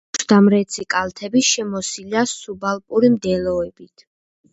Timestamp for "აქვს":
0.17-0.23